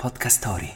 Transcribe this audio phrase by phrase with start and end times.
[0.00, 0.74] Podcast Story.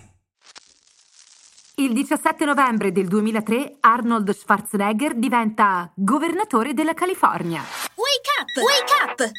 [1.76, 7.62] Il 17 novembre del 2003 Arnold Schwarzenegger diventa governatore della California.
[7.94, 8.50] Wake up!
[8.62, 9.30] Wake up!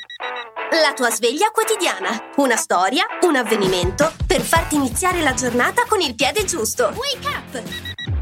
[0.82, 2.32] La tua sveglia quotidiana.
[2.38, 6.86] Una storia, un avvenimento per farti iniziare la giornata con il piede giusto.
[6.86, 8.15] Wake up!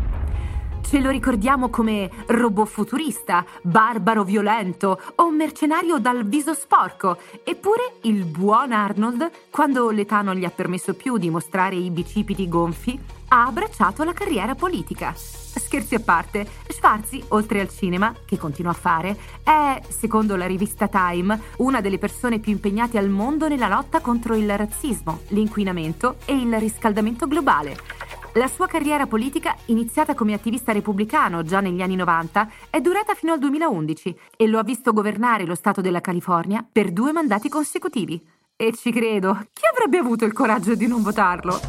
[0.94, 7.18] Ce lo ricordiamo come robot futurista, barbaro violento o mercenario dal viso sporco.
[7.44, 12.48] Eppure il buon Arnold, quando l'età non gli ha permesso più di mostrare i bicipiti
[12.48, 15.16] gonfi, ha abbracciato la carriera politica.
[15.16, 20.88] Scherzi a parte, Schwarzi, oltre al cinema, che continua a fare, è, secondo la rivista
[20.88, 26.36] Time, una delle persone più impegnate al mondo nella lotta contro il razzismo, l'inquinamento e
[26.36, 28.03] il riscaldamento globale.
[28.36, 33.32] La sua carriera politica, iniziata come attivista repubblicano già negli anni 90, è durata fino
[33.32, 38.20] al 2011 e lo ha visto governare lo Stato della California per due mandati consecutivi.
[38.56, 41.60] E ci credo, chi avrebbe avuto il coraggio di non votarlo?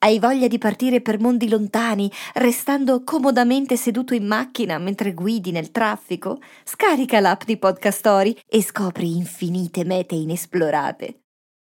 [0.00, 5.70] Hai voglia di partire per mondi lontani, restando comodamente seduto in macchina mentre guidi nel
[5.70, 6.40] traffico?
[6.62, 11.22] Scarica l'app di Podcast Story e scopri infinite mete inesplorate.